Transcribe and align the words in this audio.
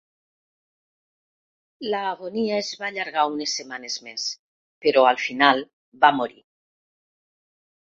L'agonia 1.91 2.55
es 2.63 2.71
va 2.79 2.87
allargar 2.87 3.27
unes 3.35 3.53
setmanes 3.61 3.99
més, 4.07 4.25
però 4.87 5.07
al 5.13 5.23
final 5.27 5.65
va 6.07 6.15
morir. 6.19 6.45